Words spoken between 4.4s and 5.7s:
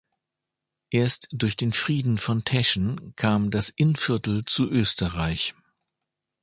zu Österreich.